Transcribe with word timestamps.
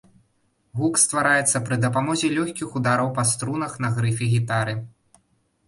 Гук 0.79 0.95
ствараецца 1.01 1.57
пры 1.67 1.75
дапамозе 1.83 2.33
лёгкіх 2.39 2.73
удараў 2.81 3.13
па 3.21 3.29
струнах 3.35 3.79
на 3.87 3.95
грыфе 4.01 4.33
гітары. 4.35 4.77